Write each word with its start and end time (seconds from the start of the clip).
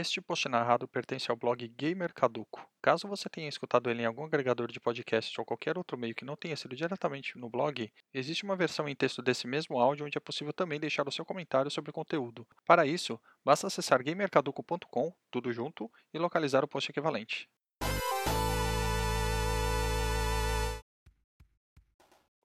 Este 0.00 0.18
post 0.18 0.48
narrado 0.48 0.88
pertence 0.88 1.30
ao 1.30 1.36
blog 1.36 1.68
Gamer 1.68 2.14
Caduco. 2.14 2.66
Caso 2.80 3.06
você 3.06 3.28
tenha 3.28 3.50
escutado 3.50 3.90
ele 3.90 4.00
em 4.00 4.06
algum 4.06 4.24
agregador 4.24 4.72
de 4.72 4.80
podcast 4.80 5.38
ou 5.38 5.44
qualquer 5.44 5.76
outro 5.76 5.98
meio 5.98 6.14
que 6.14 6.24
não 6.24 6.36
tenha 6.36 6.56
sido 6.56 6.74
diretamente 6.74 7.36
no 7.36 7.50
blog, 7.50 7.92
existe 8.14 8.42
uma 8.42 8.56
versão 8.56 8.88
em 8.88 8.96
texto 8.96 9.20
desse 9.20 9.46
mesmo 9.46 9.78
áudio 9.78 10.06
onde 10.06 10.16
é 10.16 10.20
possível 10.20 10.54
também 10.54 10.80
deixar 10.80 11.06
o 11.06 11.12
seu 11.12 11.22
comentário 11.22 11.70
sobre 11.70 11.90
o 11.90 11.92
conteúdo. 11.92 12.46
Para 12.64 12.86
isso, 12.86 13.20
basta 13.44 13.66
acessar 13.66 14.02
gamercaduco.com, 14.02 15.12
tudo 15.30 15.52
junto, 15.52 15.92
e 16.14 16.18
localizar 16.18 16.64
o 16.64 16.68
post 16.68 16.90
equivalente. 16.90 17.46